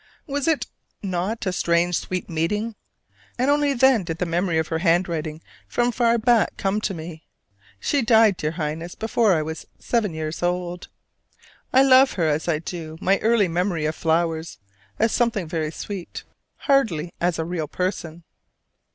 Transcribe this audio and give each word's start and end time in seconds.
Was 0.25 0.47
it 0.47 0.65
not 1.03 1.45
a 1.45 1.53
strange 1.53 1.95
sweet 1.99 2.27
meeting? 2.27 2.73
And 3.37 3.51
only 3.51 3.75
then 3.75 4.03
did 4.03 4.17
the 4.17 4.25
memory 4.25 4.57
of 4.57 4.69
her 4.69 4.79
handwriting 4.79 5.43
from 5.67 5.91
far 5.91 6.17
back 6.17 6.57
come 6.57 6.81
to 6.81 6.95
me. 6.95 7.27
She 7.79 8.01
died, 8.01 8.35
dear 8.35 8.49
Highness, 8.53 8.95
before 8.95 9.35
I 9.35 9.43
was 9.43 9.67
seven 9.77 10.15
years 10.15 10.41
old. 10.41 10.87
I 11.71 11.83
love 11.83 12.13
her 12.13 12.27
as 12.27 12.47
I 12.47 12.57
do 12.57 12.97
my 12.99 13.19
early 13.19 13.47
memory 13.47 13.85
of 13.85 13.93
flowers, 13.95 14.57
as 14.97 15.11
something 15.11 15.47
very 15.47 15.69
sweet, 15.69 16.23
hardly 16.61 17.13
as 17.21 17.37
a 17.37 17.45
real 17.45 17.67
person. 17.67 18.23